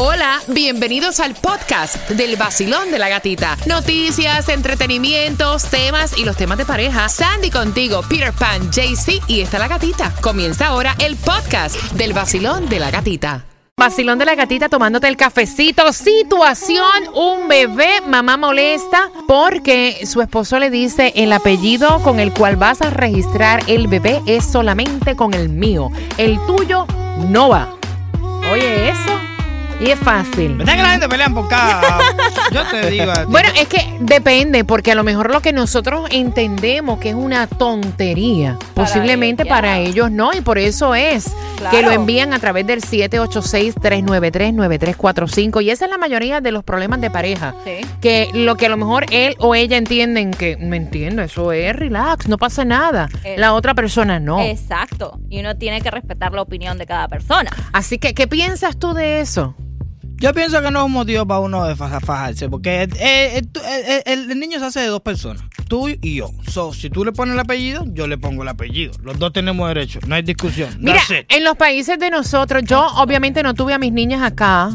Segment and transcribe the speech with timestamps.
[0.00, 3.56] Hola, bienvenidos al podcast del vacilón de la gatita.
[3.66, 7.08] Noticias, entretenimientos, temas y los temas de pareja.
[7.08, 10.14] Sandy contigo, Peter Pan, JC y está la gatita.
[10.20, 13.44] Comienza ahora el podcast del vacilón de la gatita.
[13.76, 15.92] Vacilón de la gatita tomándote el cafecito.
[15.92, 22.54] Situación, un bebé, mamá molesta porque su esposo le dice el apellido con el cual
[22.54, 25.90] vas a registrar el bebé es solamente con el mío.
[26.18, 26.86] El tuyo
[27.28, 27.74] no va.
[28.52, 29.27] Oye, eso.
[29.80, 30.56] Y es fácil.
[30.56, 31.98] ¿Verdad que la gente pelean por cada?
[32.52, 33.10] Yo te digo.
[33.12, 33.28] a ti.
[33.28, 37.46] Bueno, es que depende, porque a lo mejor lo que nosotros entendemos que es una
[37.46, 39.50] tontería, posiblemente ella.
[39.50, 41.32] para ellos no, y por eso es
[41.70, 45.62] que lo envían a través del 786-393-9345.
[45.62, 47.54] Y esa es la mayoría de los problemas de pareja.
[47.64, 47.86] Sí.
[48.00, 51.76] Que lo que a lo mejor él o ella entienden que, me entiendo, eso es
[51.76, 53.08] relax, no pasa nada.
[53.36, 54.40] La otra persona no.
[54.40, 55.20] Exacto.
[55.28, 57.50] Y uno tiene que respetar la opinión de cada persona.
[57.72, 59.54] Así que, ¿qué piensas tú de eso?
[60.20, 63.42] Yo pienso que no es un motivo para uno de fa- fajarse, porque eh, eh,
[63.64, 66.30] eh, el, niño se hace de dos personas, tú y yo.
[66.50, 68.92] So, si tú le pones el apellido, yo le pongo el apellido.
[69.02, 70.76] Los dos tenemos derecho, no hay discusión.
[70.80, 74.70] Mira, en los países de nosotros, yo obviamente no tuve a mis niñas acá,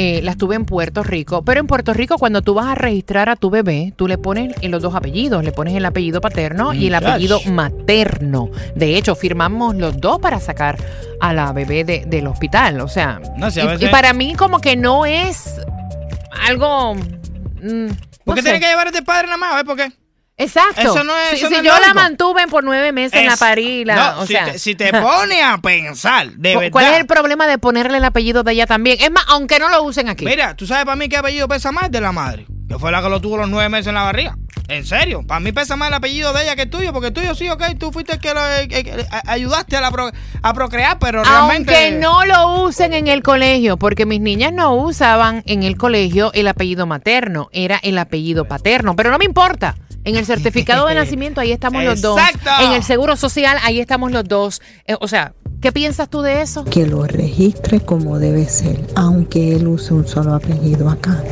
[0.00, 3.28] eh, las tuve en Puerto Rico, pero en Puerto Rico cuando tú vas a registrar
[3.28, 6.72] a tu bebé, tú le pones en los dos apellidos, le pones el apellido paterno
[6.72, 7.08] y el Muchacho.
[7.10, 8.48] apellido materno.
[8.76, 10.78] De hecho, firmamos los dos para sacar
[11.20, 14.60] a la bebé de- del hospital, o sea, No, si a y, para mí como
[14.60, 15.60] que no es
[16.46, 16.94] algo...
[16.94, 19.54] mm, no ¿Por qué que llevar a este padre nada más?
[19.56, 19.90] ¿Ves por qué?
[20.38, 20.80] Exacto.
[20.80, 23.36] Eso no es- Si- eso si es yo la mantuve por nueve meses en la
[23.36, 24.44] parila, no, o si, sea...
[24.52, 26.72] te, si te pone a pensar, de ¿Cu- verdad.
[26.72, 28.98] ¿Cuál es el problema de ponerle el apellido de ella también?
[29.00, 30.24] Es más, aunque no lo usen aquí.
[30.24, 33.02] Mira, tú sabes para mí qué apellido pesa más de la madre, que fue la
[33.02, 34.36] que lo tuvo los nueve meses en la barriga.
[34.68, 37.12] En serio, para mí pesa más el apellido de ella que el tuyo, porque el
[37.14, 38.40] tuyo sí, ok, tú fuiste el que, lo-
[39.26, 40.10] ayudaste a, la pro-
[40.42, 41.74] a procrear, pero realmente.
[41.74, 46.30] Aunque no lo usen en el colegio, porque mis niñas no usaban en el colegio
[46.34, 49.74] el apellido materno, era el apellido paterno, pero no me importa.
[50.08, 52.18] En el certificado de nacimiento ahí estamos los dos.
[52.18, 52.50] Exacto.
[52.64, 54.62] En el seguro social ahí estamos los dos.
[54.86, 56.64] Eh, o sea, ¿qué piensas tú de eso?
[56.64, 61.22] que lo registre como debe ser, aunque él use un solo apellido acá.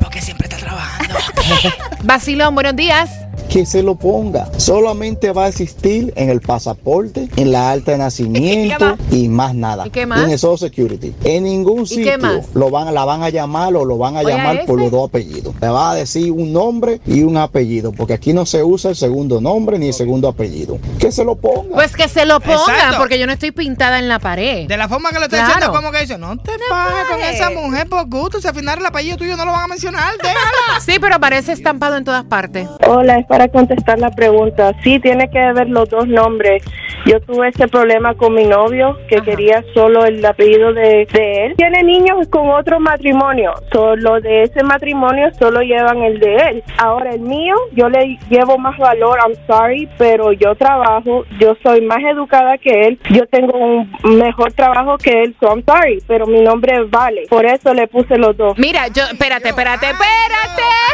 [0.00, 1.14] Porque siempre está trabajando.
[2.04, 3.10] Vacilón, buenos días.
[3.50, 4.48] Que se lo ponga.
[4.58, 9.86] Solamente va a existir en el pasaporte, en la alta de nacimiento y más nada.
[9.86, 10.22] ¿Y qué más?
[10.24, 11.14] En el Social Security.
[11.24, 12.12] En ningún sitio
[12.54, 15.08] lo van, la van a llamar o lo van a Oye, llamar por los dos
[15.08, 15.54] apellidos.
[15.60, 18.96] Le va a decir un nombre y un apellido, porque aquí no se usa el
[18.96, 20.78] segundo nombre ni el segundo apellido.
[20.98, 21.74] Que se lo ponga.
[21.74, 22.98] Pues que se lo Exacto.
[22.98, 24.68] porque yo no estoy pintada en la pared.
[24.68, 25.54] De la forma que lo está Claro.
[25.54, 27.34] diciendo, como que dice, no te pajes con pajes.
[27.40, 30.12] esa mujer por gusto, si al final el apellido tuyo no lo van a mencionar,
[30.22, 30.80] déjala.
[30.84, 32.68] Sí, pero aparece estampado en todas partes.
[32.86, 34.72] Hola, es para contestar la pregunta.
[34.82, 36.62] Sí, tiene que ver los dos nombres.
[37.06, 39.24] Yo tuve ese problema con mi novio, que Ajá.
[39.24, 41.54] quería solo el apellido de, de él.
[41.56, 43.54] Tiene niños con otro matrimonio.
[43.72, 46.62] Solo de ese matrimonio solo llevan el de él.
[46.78, 51.80] Ahora el mío, yo le llevo más valor, I'm sorry, pero yo trabajo, yo soy
[51.80, 56.26] más educada que él, yo tengo un mejor trabajo que él, so I'm sorry, pero
[56.26, 57.26] mi nombre vale.
[57.28, 58.58] Por eso le puse los dos.
[58.58, 60.89] Mira, yo, espérate, espérate, espérate.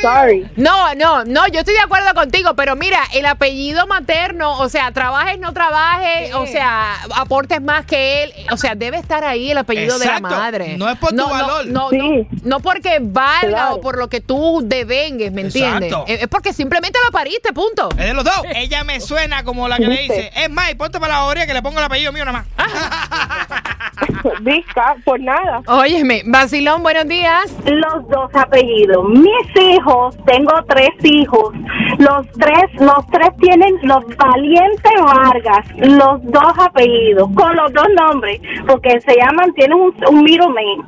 [0.00, 0.46] Sorry.
[0.56, 4.92] no, no, no, yo estoy de acuerdo contigo, pero mira, el apellido materno, o sea,
[4.92, 9.58] trabajes, no trabajes, o sea, aportes más que él, o sea, debe estar ahí el
[9.58, 10.76] apellido de la madre.
[10.76, 11.66] No es por tu no, valor.
[11.66, 11.98] No, no, Sí.
[11.98, 13.74] no, no porque valga Claro.
[13.76, 15.90] o por lo que tú devengues, ¿me entiendes?
[15.90, 16.04] Exacto.
[16.06, 17.88] Es porque simplemente lo pariste, punto.
[17.90, 18.42] Es de los dos.
[18.54, 21.46] Ella me suena como la que le dice, es más, y ponte para la orilla
[21.46, 22.68] que le pongo el apellido mío nada más.
[24.40, 25.62] Disca, por nada.
[25.66, 27.54] Óyeme, Basilón, buenos días.
[27.66, 29.04] los dos apellidos.
[29.08, 31.54] Mis hijos, tengo tres hijos.
[31.98, 38.40] Los tres, los tres tienen los Valiente Vargas, los dos apellidos, con los dos nombres,
[38.66, 40.84] porque se llaman, tienen un, un middleman.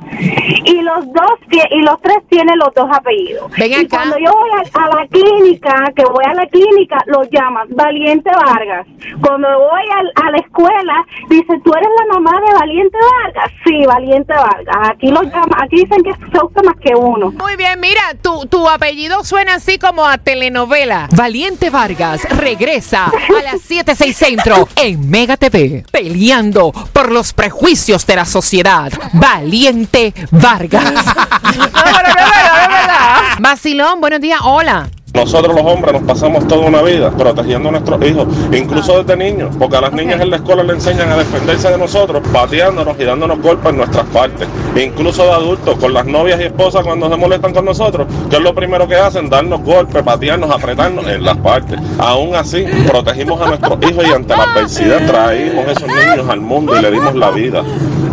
[0.65, 1.31] Y los dos,
[1.71, 3.49] y los tres tienen los dos apellidos.
[3.57, 3.87] Ven y acá.
[3.97, 8.29] cuando yo voy a, a la clínica, que voy a la clínica, los llaman Valiente
[8.31, 8.87] Vargas.
[9.21, 13.51] Cuando voy al- a, la escuela, dice, ¿tú eres la mamá de Valiente Vargas?
[13.65, 14.75] Sí, Valiente Vargas.
[14.91, 17.31] Aquí los llaman, aquí dicen que se usa más que uno.
[17.31, 21.07] Muy bien, mira, tu, tu apellido suena así como a telenovela.
[21.11, 28.15] Valiente Vargas regresa a las 76 Centro en Mega TV, peleando por los prejuicios de
[28.15, 28.91] la sociedad.
[29.13, 30.93] Valiente Vargas.
[31.53, 32.09] No, no
[32.87, 33.39] no.
[33.39, 34.89] Vacilón, buenos días, hola.
[35.13, 39.55] Nosotros los hombres nos pasamos toda una vida protegiendo a nuestros hijos, incluso desde niños,
[39.59, 43.03] porque a las niñas en la escuela le enseñan a defenderse de nosotros, pateándonos y
[43.03, 44.47] dándonos golpes en nuestras partes.
[44.75, 48.41] Incluso de adultos, con las novias y esposas cuando se molestan con nosotros, que es
[48.41, 51.79] lo primero que hacen, darnos golpes, patearnos, apretarnos en las partes.
[51.99, 56.75] Aún así, protegimos a nuestros hijos y ante la adversidad traímos esos niños al mundo
[56.75, 57.63] y le dimos la vida.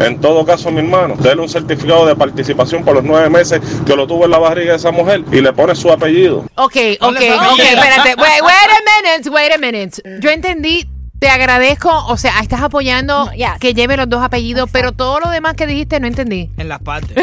[0.00, 3.94] En todo caso, mi hermano, déle un certificado de participación por los nueve meses que
[3.94, 6.44] lo tuvo en la barriga de esa mujer y le pone su apellido.
[6.56, 8.14] Ok, ok, ok, espérate.
[8.16, 8.80] Wait, wait a
[9.12, 10.02] minute, wait a minute.
[10.20, 10.88] Yo entendí,
[11.18, 13.58] te agradezco, o sea, estás apoyando No, yes.
[13.60, 16.50] que lleve los dos apellidos, pero todo lo demás que dijiste no entendí.
[16.56, 17.14] En las partes.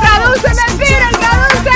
[0.00, 1.75] Tradúceme, Peter, tradúceme.